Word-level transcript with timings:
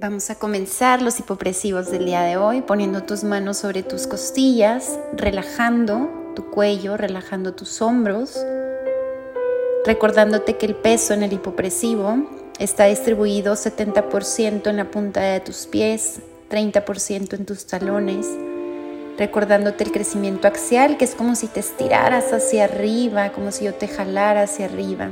Vamos 0.00 0.30
a 0.30 0.36
comenzar 0.36 1.02
los 1.02 1.18
hipopresivos 1.18 1.90
del 1.90 2.06
día 2.06 2.22
de 2.22 2.36
hoy 2.36 2.62
poniendo 2.62 3.02
tus 3.02 3.24
manos 3.24 3.56
sobre 3.56 3.82
tus 3.82 4.06
costillas, 4.06 4.96
relajando 5.12 6.32
tu 6.36 6.50
cuello, 6.50 6.96
relajando 6.96 7.52
tus 7.52 7.82
hombros, 7.82 8.38
recordándote 9.84 10.56
que 10.56 10.66
el 10.66 10.76
peso 10.76 11.14
en 11.14 11.24
el 11.24 11.32
hipopresivo 11.32 12.28
está 12.60 12.84
distribuido 12.84 13.54
70% 13.54 14.70
en 14.70 14.76
la 14.76 14.88
punta 14.88 15.20
de 15.20 15.40
tus 15.40 15.66
pies, 15.66 16.20
30% 16.48 17.34
en 17.34 17.44
tus 17.44 17.66
talones, 17.66 18.28
recordándote 19.18 19.82
el 19.82 19.90
crecimiento 19.90 20.46
axial, 20.46 20.96
que 20.96 21.06
es 21.06 21.16
como 21.16 21.34
si 21.34 21.48
te 21.48 21.58
estiraras 21.58 22.32
hacia 22.32 22.66
arriba, 22.66 23.32
como 23.32 23.50
si 23.50 23.64
yo 23.64 23.74
te 23.74 23.88
jalara 23.88 24.42
hacia 24.42 24.66
arriba. 24.66 25.10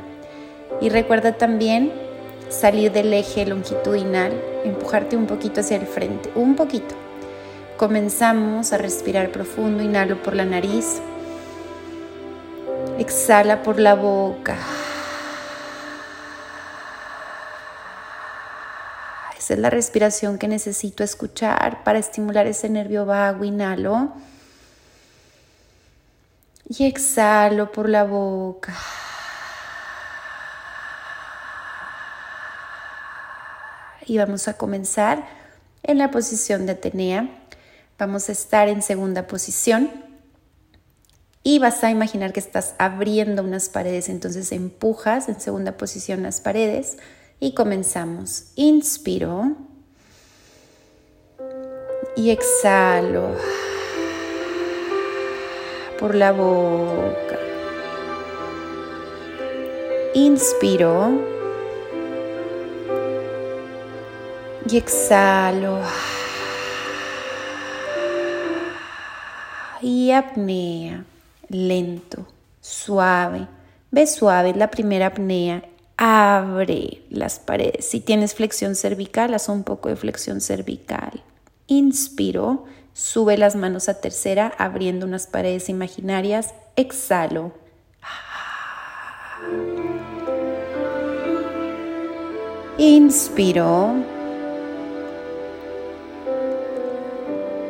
Y 0.81 0.91
recuerda 0.91 1.37
también 1.37 2.06
salir 2.49 2.93
del 2.93 3.13
eje 3.13 3.47
longitudinal, 3.47 4.33
empujarte 4.65 5.17
un 5.17 5.27
poquito 5.27 5.61
hacia 5.61 5.77
el 5.77 5.87
frente, 5.87 6.31
un 6.35 6.55
poquito. 6.55 6.95
Comenzamos 7.77 8.73
a 8.73 8.79
respirar 8.79 9.31
profundo, 9.31 9.83
inhalo 9.83 10.23
por 10.23 10.35
la 10.35 10.45
nariz, 10.45 11.01
exhala 12.99 13.63
por 13.63 13.79
la 13.79 13.95
boca. 13.95 14.57
Esa 19.39 19.55
es 19.55 19.61
la 19.61 19.71
respiración 19.71 20.39
que 20.39 20.49
necesito 20.49 21.05
escuchar 21.05 21.85
para 21.85 22.01
estimular 22.01 22.49
ese 22.49 22.69
nervio 22.69 23.07
vago. 23.07 23.45
Inhalo 23.45 24.13
y 26.69 26.85
exhalo 26.85 27.71
por 27.71 27.89
la 27.89 28.03
boca. 28.03 28.75
Y 34.07 34.19
vamos 34.19 34.49
a 34.49 34.55
comenzar 34.55 35.27
en 35.83 35.99
la 35.99 36.11
posición 36.11 36.67
de 36.67 36.73
Atenea. 36.73 37.29
Vamos 37.99 38.29
a 38.29 38.33
estar 38.33 38.69
en 38.69 38.83
segunda 38.83 39.27
posición 39.27 39.91
y 41.43 41.59
vas 41.59 41.83
a 41.85 41.91
imaginar 41.91 42.33
que 42.33 42.41
estás 42.41 42.75
abriendo 42.79 43.43
unas 43.43 43.69
paredes, 43.69 44.09
entonces 44.09 44.53
empujas 44.53 45.29
en 45.29 45.41
segunda 45.41 45.77
posición 45.77 46.23
las 46.23 46.41
paredes 46.41 46.97
y 47.41 47.55
comenzamos. 47.55 48.53
Inspiro 48.57 49.57
y 52.17 52.31
exhalo 52.31 53.37
por 55.99 56.15
la 56.15 56.33
boca. 56.33 57.39
Inspiro 60.15 61.36
y 64.69 64.77
exhalo. 64.77 65.81
Y 69.81 70.11
apnea, 70.11 71.05
lento, 71.49 72.27
suave. 72.61 73.47
Ve 73.91 74.07
suave, 74.07 74.55
la 74.55 74.71
primera 74.71 75.07
apnea. 75.07 75.63
Abre 75.97 77.03
las 77.11 77.39
paredes. 77.39 77.87
Si 77.89 78.01
tienes 78.01 78.35
flexión 78.35 78.75
cervical, 78.75 79.35
haz 79.35 79.49
un 79.49 79.65
poco 79.65 79.89
de 79.89 79.97
flexión 79.97 80.41
cervical. 80.41 81.23
Inspiro, 81.69 82.65
sube 82.93 83.39
las 83.39 83.57
manos 83.57 83.89
a 83.89 84.01
tercera, 84.01 84.53
abriendo 84.59 85.07
unas 85.07 85.27
paredes 85.27 85.69
imaginarias. 85.69 86.55
Exhalo. 86.77 87.53
Inspiro. 92.79 94.16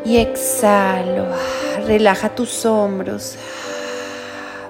Y 0.06 0.18
exhalo. 0.18 1.26
Relaja 1.84 2.32
tus 2.32 2.64
hombros. 2.64 3.36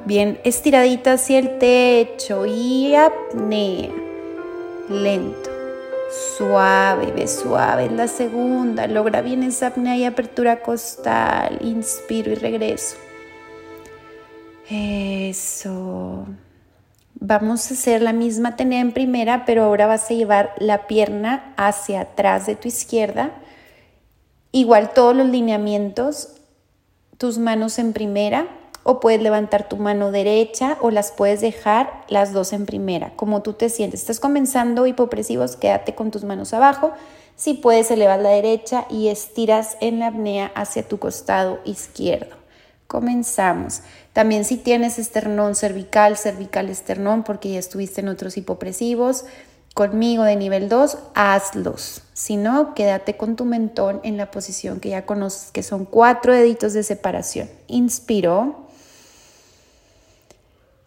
Bien 0.06 0.40
estiradita 0.44 1.12
hacia 1.12 1.38
el 1.38 1.58
techo 1.58 2.46
y 2.46 2.94
apnea. 2.94 3.90
Lento. 4.88 5.50
Suave, 6.38 7.12
ve 7.12 7.28
suave 7.28 7.84
en 7.84 7.98
la 7.98 8.08
segunda. 8.08 8.86
Logra 8.86 9.20
bien 9.20 9.42
esa 9.42 9.66
apnea 9.66 9.94
y 9.96 10.06
apertura 10.06 10.62
costal. 10.62 11.58
Inspiro 11.60 12.32
y 12.32 12.36
regreso. 12.36 12.96
Eso. 14.70 16.26
Vamos 17.20 17.70
a 17.70 17.74
hacer 17.74 18.00
la 18.00 18.14
misma 18.14 18.56
tenida 18.56 18.80
en 18.80 18.92
primera, 18.92 19.44
pero 19.44 19.64
ahora 19.64 19.86
vas 19.86 20.10
a 20.10 20.14
llevar 20.14 20.54
la 20.56 20.86
pierna 20.86 21.52
hacia 21.58 22.00
atrás 22.00 22.46
de 22.46 22.56
tu 22.56 22.68
izquierda 22.68 23.32
Igual 24.56 24.94
todos 24.94 25.14
los 25.14 25.26
lineamientos, 25.26 26.30
tus 27.18 27.36
manos 27.36 27.78
en 27.78 27.92
primera 27.92 28.48
o 28.84 29.00
puedes 29.00 29.20
levantar 29.20 29.68
tu 29.68 29.76
mano 29.76 30.12
derecha 30.12 30.78
o 30.80 30.90
las 30.90 31.12
puedes 31.12 31.42
dejar 31.42 32.06
las 32.08 32.32
dos 32.32 32.54
en 32.54 32.64
primera, 32.64 33.12
como 33.16 33.42
tú 33.42 33.52
te 33.52 33.68
sientes. 33.68 34.00
Estás 34.00 34.18
comenzando 34.18 34.86
hipopresivos, 34.86 35.56
quédate 35.56 35.94
con 35.94 36.10
tus 36.10 36.24
manos 36.24 36.54
abajo. 36.54 36.92
Si 37.36 37.52
puedes, 37.52 37.90
elevas 37.90 38.18
la 38.18 38.30
derecha 38.30 38.86
y 38.88 39.08
estiras 39.08 39.76
en 39.82 39.98
la 39.98 40.06
apnea 40.06 40.52
hacia 40.54 40.88
tu 40.88 40.98
costado 40.98 41.58
izquierdo. 41.66 42.34
Comenzamos. 42.86 43.82
También 44.14 44.46
si 44.46 44.56
tienes 44.56 44.98
esternón 44.98 45.54
cervical, 45.54 46.16
cervical 46.16 46.70
esternón, 46.70 47.24
porque 47.24 47.50
ya 47.50 47.58
estuviste 47.58 48.00
en 48.00 48.08
otros 48.08 48.38
hipopresivos, 48.38 49.26
conmigo 49.76 50.24
de 50.24 50.36
nivel 50.36 50.70
2, 50.70 50.96
hazlos. 51.14 52.00
Si 52.14 52.38
no, 52.38 52.74
quédate 52.74 53.18
con 53.18 53.36
tu 53.36 53.44
mentón 53.44 54.00
en 54.04 54.16
la 54.16 54.30
posición 54.30 54.80
que 54.80 54.88
ya 54.88 55.04
conoces, 55.04 55.50
que 55.50 55.62
son 55.62 55.84
cuatro 55.84 56.32
deditos 56.32 56.72
de 56.72 56.82
separación. 56.82 57.50
Inspiro 57.66 58.68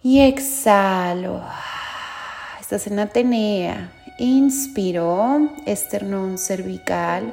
y 0.02 0.22
exhalo. 0.22 1.44
Estás 2.60 2.88
en 2.88 2.98
Atenea. 2.98 3.94
Inspiro, 4.18 5.52
esternón 5.68 6.40
cervical. 6.40 7.32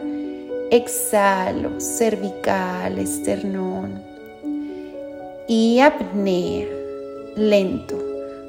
Exhalo, 0.70 1.80
cervical, 1.80 2.98
esternón. 2.98 4.02
Y 5.48 5.80
apnea, 5.80 6.66
lento 7.34 8.05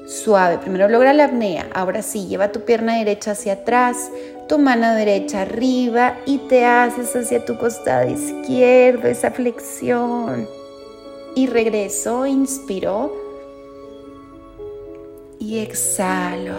Suave, 0.07 0.57
primero 0.57 0.87
logra 0.87 1.11
la 1.11 1.25
apnea. 1.25 1.67
Ahora 1.73 2.01
sí, 2.01 2.27
lleva 2.27 2.53
tu 2.53 2.61
pierna 2.61 2.97
derecha 2.97 3.31
hacia 3.31 3.53
atrás, 3.53 4.09
tu 4.47 4.57
mano 4.57 4.93
derecha 4.93 5.41
arriba 5.41 6.17
y 6.25 6.37
te 6.37 6.63
haces 6.63 7.13
hacia 7.13 7.43
tu 7.43 7.57
costado 7.57 8.09
izquierdo, 8.09 9.09
esa 9.09 9.31
flexión. 9.31 10.47
Y 11.35 11.47
regreso, 11.47 12.25
inspiro 12.25 13.13
y 15.39 15.59
exhalo. 15.59 16.55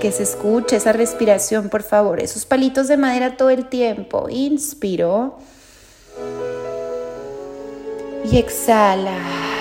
Que 0.00 0.10
se 0.10 0.24
escuche 0.24 0.76
esa 0.76 0.92
respiración, 0.92 1.68
por 1.68 1.84
favor. 1.84 2.18
Esos 2.18 2.44
palitos 2.44 2.88
de 2.88 2.96
madera 2.96 3.36
todo 3.36 3.50
el 3.50 3.68
tiempo. 3.68 4.26
Inspiro 4.28 5.38
y 8.30 8.38
exhala 8.38 9.53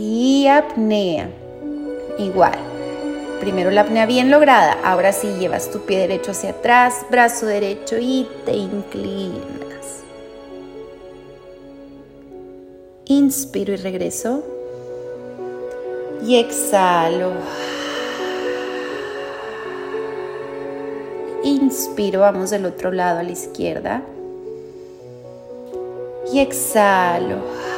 y 0.00 0.46
apnea. 0.46 1.28
Igual. 2.18 2.58
Primero 3.38 3.70
la 3.70 3.82
apnea 3.82 4.06
bien 4.06 4.30
lograda. 4.30 4.78
Ahora 4.82 5.12
sí 5.12 5.28
llevas 5.38 5.70
tu 5.70 5.80
pie 5.80 5.98
derecho 5.98 6.30
hacia 6.30 6.50
atrás, 6.50 7.04
brazo 7.10 7.46
derecho 7.46 7.96
y 7.98 8.26
te 8.46 8.52
inclinas. 8.52 10.04
Inspiro 13.06 13.74
y 13.74 13.76
regreso. 13.76 14.42
Y 16.26 16.36
exhalo. 16.36 17.32
Inspiro, 21.42 22.20
vamos 22.20 22.50
del 22.50 22.66
otro 22.66 22.90
lado 22.90 23.20
a 23.20 23.22
la 23.22 23.32
izquierda. 23.32 24.02
Y 26.32 26.40
exhalo 26.40 27.69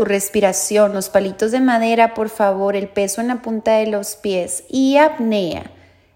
tu 0.00 0.06
respiración, 0.06 0.94
los 0.94 1.10
palitos 1.10 1.52
de 1.52 1.60
madera, 1.60 2.14
por 2.14 2.30
favor, 2.30 2.74
el 2.74 2.88
peso 2.88 3.20
en 3.20 3.28
la 3.28 3.42
punta 3.42 3.72
de 3.72 3.86
los 3.86 4.16
pies 4.16 4.64
y 4.70 4.96
apnea, 4.96 5.72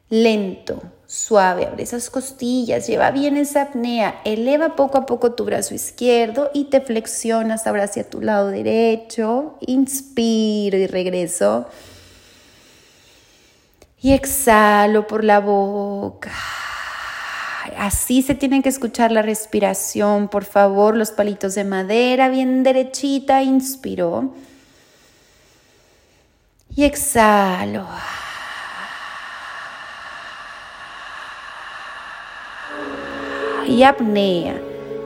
lento, 0.09 0.83
suave, 1.07 1.67
abre 1.67 1.83
esas 1.83 2.09
costillas, 2.09 2.87
lleva 2.87 3.11
bien 3.11 3.37
esa 3.37 3.61
apnea, 3.61 4.23
eleva 4.25 4.75
poco 4.75 4.97
a 4.97 5.05
poco 5.05 5.33
tu 5.33 5.45
brazo 5.45 5.75
izquierdo 5.75 6.51
y 6.55 6.71
te 6.71 6.81
flexionas 6.81 7.67
ahora 7.67 7.85
hacia 7.85 8.09
tu 8.09 8.23
lado 8.23 8.49
derecho, 8.49 9.59
inspiro 9.61 10.79
y 10.79 10.87
regreso. 10.87 11.67
Y 14.01 14.15
exhalo 14.15 15.07
por 15.07 15.25
la 15.25 15.41
boca 15.41 16.33
así 17.77 18.23
se 18.23 18.35
tiene 18.35 18.63
que 18.63 18.69
escuchar 18.69 19.13
la 19.13 19.23
respiración, 19.23 20.29
por 20.29 20.45
favor, 20.45 20.97
los 20.97 21.11
palitos 21.11 21.55
de 21.55 21.65
madera 21.65 22.29
bien 22.29 22.63
derechita, 22.63 23.43
inspiro. 23.43 24.35
Y 26.77 26.85
exhalo. 26.85 27.87
Y 33.67 33.83
apnea, 33.83 34.61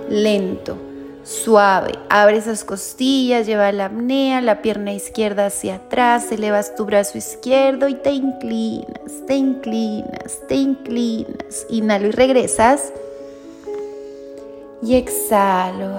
lento 0.08 0.88
suave. 1.29 1.93
Abre 2.09 2.39
esas 2.39 2.65
costillas, 2.65 3.47
lleva 3.47 3.71
la 3.71 3.87
apnea, 3.87 4.41
la 4.41 4.63
pierna 4.63 4.93
izquierda 4.93 5.47
hacia 5.47 5.77
atrás, 5.77 6.33
elevas 6.33 6.75
tu 6.75 6.87
brazo 6.87 7.19
izquierdo 7.19 7.89
y 7.89 7.95
te 7.95 8.13
inclinas, 8.13 9.27
te 9.27 9.35
inclinas, 9.35 10.41
te 10.49 10.55
inclinas. 10.55 11.67
Inhalo 11.69 12.09
y 12.09 12.13
regresas. 12.13 12.93
Y 14.83 14.95
exhalo. 14.95 15.99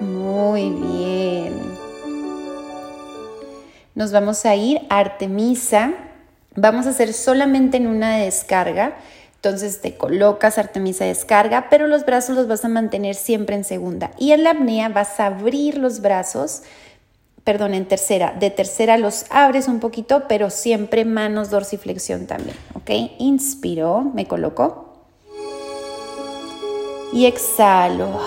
Muy 0.00 0.70
bien. 0.70 1.54
Nos 3.94 4.10
vamos 4.10 4.44
a 4.44 4.56
ir 4.56 4.80
a 4.90 4.98
Artemisa. 4.98 5.92
Vamos 6.56 6.86
a 6.86 6.90
hacer 6.90 7.12
solamente 7.12 7.76
en 7.76 7.86
una 7.86 8.16
descarga. 8.16 8.96
Entonces 9.36 9.80
te 9.80 9.96
colocas 9.96 10.58
Artemisa 10.58 11.04
descarga, 11.04 11.68
pero 11.70 11.86
los 11.86 12.04
brazos 12.04 12.36
los 12.36 12.48
vas 12.48 12.64
a 12.64 12.68
mantener 12.68 13.14
siempre 13.14 13.54
en 13.54 13.64
segunda. 13.64 14.10
Y 14.18 14.32
en 14.32 14.42
la 14.42 14.50
apnea 14.50 14.88
vas 14.88 15.20
a 15.20 15.26
abrir 15.26 15.78
los 15.78 16.00
brazos, 16.00 16.62
perdón, 17.44 17.74
en 17.74 17.86
tercera. 17.86 18.34
De 18.38 18.50
tercera 18.50 18.98
los 18.98 19.26
abres 19.30 19.68
un 19.68 19.78
poquito, 19.78 20.24
pero 20.28 20.50
siempre 20.50 21.04
manos, 21.04 21.50
dorsiflexión 21.50 22.26
también. 22.26 22.56
¿Ok? 22.74 22.90
Inspiro, 23.18 24.00
me 24.00 24.26
coloco. 24.26 25.04
Y 27.12 27.26
exhalo. 27.26 28.20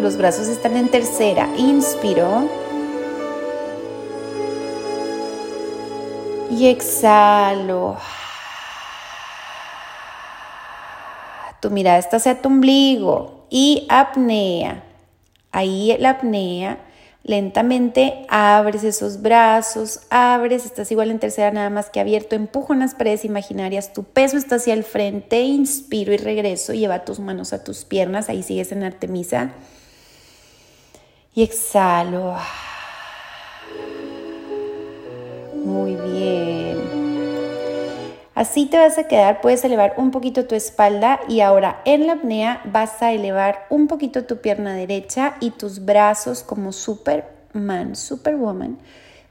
Los 0.00 0.16
brazos 0.16 0.48
están 0.48 0.76
en 0.76 0.88
tercera. 0.88 1.48
Inspiro. 1.56 2.61
Y 6.52 6.66
exhalo. 6.66 7.96
Tu 11.60 11.70
mirada 11.70 11.96
está 11.96 12.18
hacia 12.18 12.42
tu 12.42 12.48
ombligo 12.48 13.46
y 13.48 13.86
apnea. 13.88 14.84
Ahí 15.50 15.96
la 15.98 16.10
apnea. 16.10 16.78
Lentamente 17.24 18.26
abres 18.28 18.84
esos 18.84 19.22
brazos, 19.22 20.00
abres, 20.10 20.66
estás 20.66 20.92
igual 20.92 21.10
en 21.10 21.20
tercera 21.20 21.52
nada 21.52 21.70
más 21.70 21.88
que 21.88 22.00
abierto, 22.00 22.34
empujo 22.34 22.72
en 22.72 22.80
las 22.80 22.96
paredes 22.96 23.24
imaginarias, 23.24 23.92
tu 23.92 24.02
peso 24.02 24.36
está 24.36 24.56
hacia 24.56 24.74
el 24.74 24.82
frente, 24.82 25.40
inspiro 25.42 26.12
y 26.12 26.16
regreso, 26.16 26.72
lleva 26.74 27.04
tus 27.04 27.20
manos 27.20 27.52
a 27.52 27.62
tus 27.62 27.84
piernas, 27.84 28.28
ahí 28.28 28.42
sigues 28.42 28.72
en 28.72 28.82
Artemisa 28.82 29.52
y 31.32 31.44
exhalo. 31.44 32.36
Muy 35.72 35.96
bien. 35.96 36.78
Así 38.34 38.66
te 38.66 38.76
vas 38.76 38.98
a 38.98 39.08
quedar, 39.08 39.40
puedes 39.40 39.64
elevar 39.64 39.94
un 39.96 40.10
poquito 40.10 40.46
tu 40.46 40.54
espalda 40.54 41.20
y 41.28 41.40
ahora 41.40 41.80
en 41.84 42.06
la 42.06 42.14
apnea 42.14 42.60
vas 42.64 43.02
a 43.02 43.12
elevar 43.12 43.66
un 43.70 43.88
poquito 43.88 44.24
tu 44.24 44.38
pierna 44.38 44.74
derecha 44.74 45.36
y 45.40 45.50
tus 45.50 45.84
brazos 45.84 46.42
como 46.42 46.72
Superman, 46.72 47.96
Superwoman, 47.96 48.78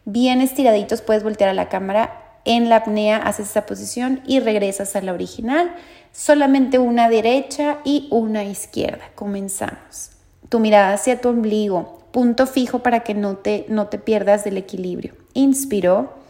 bien 0.06 0.42
estiraditos, 0.42 1.02
puedes 1.02 1.24
voltear 1.24 1.50
a 1.50 1.54
la 1.54 1.70
cámara. 1.70 2.18
En 2.44 2.70
la 2.70 2.78
apnea 2.78 3.18
haces 3.18 3.50
esa 3.50 3.68
posición 3.68 4.22
y 4.26 4.40
regresas 4.40 4.96
a 4.96 5.02
la 5.02 5.14
original. 5.14 5.76
Solamente 6.12 6.80
una 6.80 7.08
derecha 7.08 7.78
y 7.84 8.08
una 8.10 8.44
izquierda. 8.44 9.12
Comenzamos 9.14 10.12
tu 10.50 10.60
mirada 10.60 10.94
hacia 10.94 11.22
tu 11.22 11.30
ombligo, 11.30 12.00
punto 12.12 12.48
fijo 12.48 12.80
para 12.80 13.02
que 13.02 13.14
no 13.14 13.38
te, 13.38 13.66
no 13.70 13.88
te 13.88 14.00
pierdas 14.00 14.44
del 14.44 14.58
equilibrio. 14.58 15.14
Inspiro. 15.34 16.21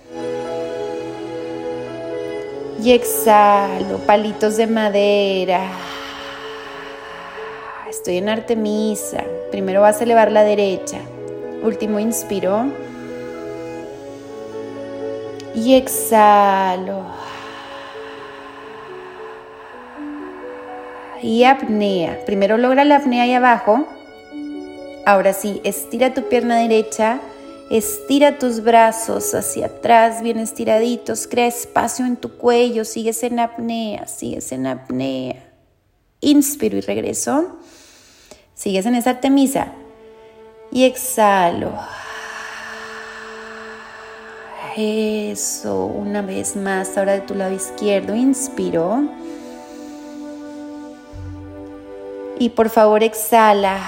Y 2.84 2.94
exhalo, 2.94 4.00
palitos 4.08 4.58
de 4.58 4.68
madera. 4.68 5.62
Estoy 7.88 8.18
en 8.18 8.30
Artemisa. 8.30 9.24
Primero 9.52 9.82
vas 9.82 10.02
a 10.02 10.04
elevar 10.04 10.32
la 10.32 10.44
derecha. 10.44 10.98
Último 11.62 12.00
inspiro. 12.00 12.66
Y 15.54 15.76
exhalo. 15.76 17.04
Y 21.22 21.44
apnea. 21.44 22.18
Primero 22.26 22.58
logra 22.58 22.84
la 22.84 22.96
apnea 22.96 23.24
ahí 23.24 23.34
abajo. 23.34 23.86
Ahora 25.06 25.34
sí, 25.34 25.62
estira 25.64 26.14
tu 26.14 26.30
pierna 26.30 26.58
derecha, 26.58 27.20
estira 27.72 28.38
tus 28.38 28.62
brazos 28.62 29.34
hacia 29.34 29.68
atrás, 29.68 30.22
bien 30.22 30.40
estiraditos, 30.40 31.26
crea 31.26 31.48
espacio 31.48 32.06
en 32.06 32.18
tu 32.18 32.38
cuello, 32.38 32.84
sigues 32.84 33.24
en 33.24 33.40
apnea, 33.40 34.08
sigues 34.08 34.52
en 34.52 34.68
apnea. 34.68 35.52
Inspiro 36.20 36.78
y 36.78 36.82
regreso. 36.82 37.58
Sigues 38.54 38.86
en 38.86 38.96
esa 38.96 39.12
artemisa. 39.12 39.74
Y 40.72 40.84
exhalo. 40.84 41.72
Eso, 44.78 45.86
una 45.86 46.22
vez 46.22 46.56
más, 46.56 46.98
ahora 46.98 47.14
de 47.14 47.22
tu 47.22 47.36
lado 47.36 47.54
izquierdo, 47.54 48.16
inspiro. 48.16 49.04
Y 52.38 52.50
por 52.50 52.70
favor 52.70 53.02
exhala. 53.04 53.80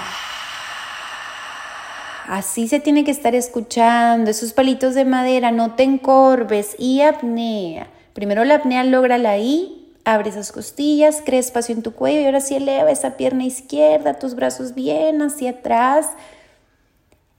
Así 2.27 2.67
se 2.67 2.79
tiene 2.79 3.03
que 3.03 3.11
estar 3.11 3.35
escuchando. 3.35 4.31
Esos 4.31 4.53
palitos 4.53 4.95
de 4.95 5.05
madera, 5.05 5.51
no 5.51 5.75
te 5.75 5.83
encorves. 5.83 6.75
Y 6.77 7.01
apnea. 7.01 7.87
Primero 8.13 8.43
la 8.45 8.55
apnea, 8.55 8.83
logra 8.83 9.17
la 9.17 9.37
I. 9.37 9.79
Abre 10.05 10.29
esas 10.29 10.51
costillas, 10.51 11.21
crea 11.25 11.39
espacio 11.39 11.73
en 11.73 11.81
tu 11.81 11.93
cuello 11.93 12.19
y 12.19 12.25
ahora 12.25 12.41
sí 12.41 12.55
eleva 12.55 12.91
esa 12.91 13.15
pierna 13.15 13.45
izquierda, 13.45 14.19
tus 14.19 14.35
brazos 14.35 14.73
bien 14.73 15.21
hacia 15.21 15.51
atrás. 15.51 16.09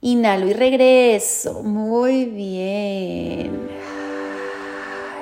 Inhalo 0.01 0.47
y 0.47 0.53
regreso. 0.53 1.61
Muy 1.61 2.25
bien. 2.25 3.69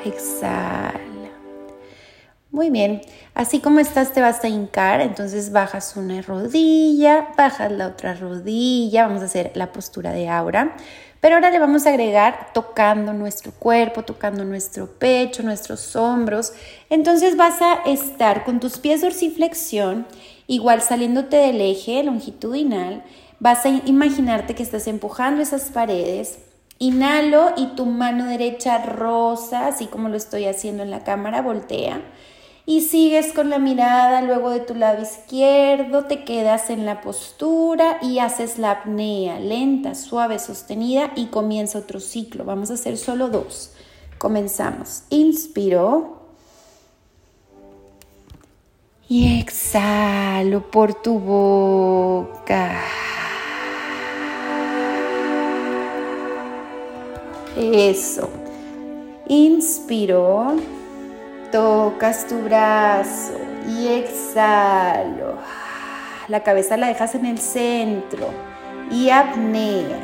Exhala. 0.05 1.12
Muy 2.53 2.69
bien, 2.69 3.01
así 3.33 3.61
como 3.61 3.79
estás 3.79 4.13
te 4.13 4.21
vas 4.21 4.43
a 4.43 4.47
hincar, 4.47 5.01
entonces 5.01 5.51
bajas 5.51 5.95
una 5.97 6.21
rodilla, 6.21 7.29
bajas 7.35 7.71
la 7.71 7.87
otra 7.87 8.13
rodilla, 8.13 9.07
vamos 9.07 9.23
a 9.23 9.25
hacer 9.25 9.53
la 9.55 9.71
postura 9.71 10.11
de 10.11 10.29
aura, 10.29 10.75
pero 11.19 11.33
ahora 11.33 11.49
le 11.49 11.57
vamos 11.57 11.87
a 11.87 11.89
agregar 11.89 12.51
tocando 12.53 13.11
nuestro 13.11 13.53
cuerpo, 13.53 14.03
tocando 14.03 14.45
nuestro 14.45 14.85
pecho, 14.85 15.41
nuestros 15.41 15.95
hombros, 15.95 16.53
entonces 16.91 17.37
vas 17.37 17.59
a 17.59 17.81
estar 17.87 18.43
con 18.43 18.59
tus 18.59 18.77
pies 18.77 19.01
dorsiflexión, 19.01 20.05
igual 20.45 20.83
saliéndote 20.83 21.37
del 21.37 21.59
eje 21.59 22.03
longitudinal, 22.03 23.03
vas 23.39 23.65
a 23.65 23.69
imaginarte 23.69 24.53
que 24.53 24.61
estás 24.61 24.85
empujando 24.85 25.41
esas 25.41 25.71
paredes, 25.71 26.37
inhalo 26.77 27.53
y 27.57 27.73
tu 27.75 27.87
mano 27.87 28.25
derecha 28.25 28.77
rosa, 28.77 29.65
así 29.65 29.87
como 29.87 30.07
lo 30.07 30.17
estoy 30.17 30.45
haciendo 30.45 30.83
en 30.83 30.91
la 30.91 31.03
cámara, 31.03 31.41
voltea 31.41 31.99
y 32.65 32.81
sigues 32.81 33.33
con 33.33 33.49
la 33.49 33.59
mirada 33.59 34.21
luego 34.21 34.49
de 34.49 34.61
tu 34.61 34.73
lado 34.73 35.01
izquierdo, 35.01 36.05
te 36.05 36.23
quedas 36.23 36.69
en 36.69 36.85
la 36.85 37.01
postura 37.01 37.97
y 38.01 38.19
haces 38.19 38.57
la 38.57 38.71
apnea 38.71 39.39
lenta, 39.39 39.95
suave, 39.95 40.39
sostenida 40.39 41.11
y 41.15 41.25
comienza 41.25 41.79
otro 41.79 41.99
ciclo. 41.99 42.45
Vamos 42.45 42.71
a 42.71 42.75
hacer 42.75 42.97
solo 42.97 43.27
dos. 43.27 43.73
Comenzamos. 44.17 45.03
Inspiro. 45.09 46.21
Y 49.09 49.39
exhalo 49.41 50.71
por 50.71 50.93
tu 50.93 51.19
boca. 51.19 52.81
Eso. 57.57 58.29
Inspiro 59.27 60.55
Tocas 61.53 62.25
tu 62.27 62.39
brazo 62.39 63.33
y 63.69 63.87
exhalo. 63.87 65.37
La 66.27 66.41
cabeza 66.41 66.77
la 66.77 66.87
dejas 66.87 67.13
en 67.13 67.27
el 67.27 67.37
centro 67.37 68.27
y 68.89 69.11
apnea. 69.11 69.99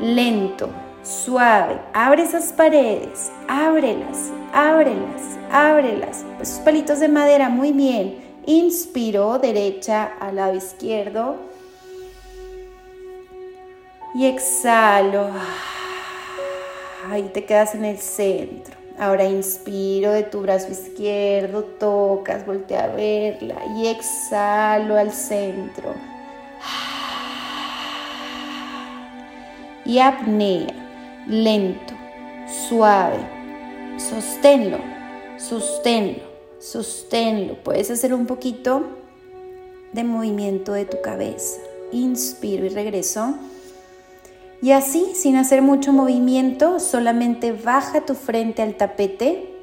Lento, 0.00 0.70
suave. 1.02 1.80
Abre 1.92 2.22
esas 2.22 2.52
paredes. 2.52 3.32
Ábrelas, 3.48 4.30
ábrelas, 4.52 5.36
ábrelas. 5.50 6.24
Esos 6.40 6.60
palitos 6.60 7.00
de 7.00 7.08
madera, 7.08 7.48
muy 7.48 7.72
bien. 7.72 8.38
Inspiro, 8.46 9.40
derecha 9.40 10.12
al 10.20 10.36
lado 10.36 10.54
izquierdo. 10.54 11.38
Y 14.14 14.26
exhalo. 14.26 15.30
Ahí 17.10 17.28
te 17.34 17.44
quedas 17.44 17.74
en 17.74 17.84
el 17.84 17.98
centro. 17.98 18.83
Ahora 18.98 19.24
inspiro 19.24 20.12
de 20.12 20.22
tu 20.22 20.40
brazo 20.40 20.70
izquierdo, 20.70 21.64
tocas, 21.64 22.46
voltea 22.46 22.84
a 22.84 22.88
verla 22.88 23.56
y 23.76 23.88
exhalo 23.88 24.96
al 24.96 25.12
centro. 25.12 25.94
Y 29.84 29.98
apnea, 29.98 30.72
lento, 31.26 31.94
suave. 32.68 33.18
Sosténlo, 33.98 34.78
Sosténlo, 35.36 36.22
sosténlo. 36.58 37.56
Puedes 37.64 37.90
hacer 37.90 38.14
un 38.14 38.26
poquito 38.26 38.84
de 39.92 40.04
movimiento 40.04 40.72
de 40.72 40.84
tu 40.84 41.00
cabeza. 41.02 41.60
Inspiro 41.92 42.64
y 42.64 42.68
regreso. 42.68 43.34
Y 44.64 44.72
así, 44.72 45.12
sin 45.14 45.36
hacer 45.36 45.60
mucho 45.60 45.92
movimiento, 45.92 46.80
solamente 46.80 47.52
baja 47.52 48.06
tu 48.06 48.14
frente 48.14 48.62
al 48.62 48.76
tapete. 48.76 49.54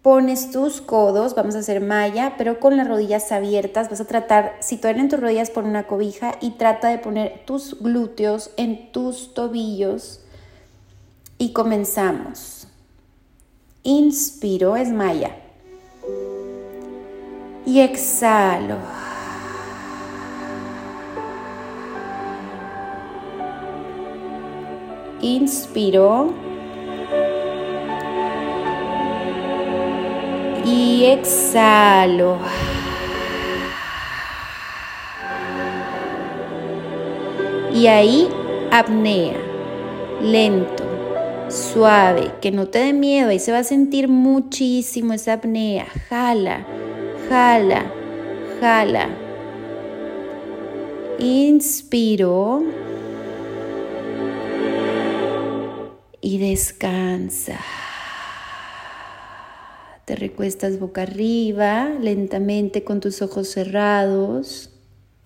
Pones 0.00 0.52
tus 0.52 0.80
codos, 0.80 1.34
vamos 1.34 1.56
a 1.56 1.58
hacer 1.58 1.80
malla, 1.80 2.34
pero 2.38 2.60
con 2.60 2.76
las 2.76 2.86
rodillas 2.86 3.32
abiertas. 3.32 3.90
Vas 3.90 4.00
a 4.00 4.04
tratar, 4.04 4.54
si 4.60 4.76
tú 4.76 4.86
en 4.86 5.08
tus 5.08 5.18
rodillas, 5.18 5.50
pon 5.50 5.66
una 5.66 5.88
cobija 5.88 6.36
y 6.40 6.50
trata 6.50 6.86
de 6.86 6.98
poner 6.98 7.42
tus 7.44 7.80
glúteos 7.80 8.52
en 8.56 8.92
tus 8.92 9.34
tobillos. 9.34 10.20
Y 11.36 11.52
comenzamos. 11.52 12.68
Inspiro, 13.82 14.76
es 14.76 14.90
malla. 14.90 15.32
Y 17.66 17.80
exhalo. 17.80 18.76
Inspiro. 25.22 26.34
Y 30.64 31.04
exhalo. 31.06 32.38
Y 37.74 37.86
ahí 37.86 38.28
apnea, 38.70 39.36
lento, 40.20 40.84
suave, 41.48 42.30
que 42.40 42.50
no 42.50 42.66
te 42.66 42.80
dé 42.80 42.92
miedo, 42.92 43.30
ahí 43.30 43.38
se 43.38 43.50
va 43.50 43.58
a 43.58 43.64
sentir 43.64 44.08
muchísimo 44.08 45.14
esa 45.14 45.34
apnea. 45.34 45.86
Jala, 46.10 46.66
jala, 47.28 47.84
jala. 48.60 49.08
Inspiro. 51.18 52.62
Y 56.22 56.38
descansa. 56.38 57.60
Te 60.06 60.16
recuestas 60.16 60.78
boca 60.78 61.02
arriba, 61.02 61.90
lentamente 62.00 62.84
con 62.84 63.00
tus 63.00 63.20
ojos 63.20 63.48
cerrados. 63.48 64.71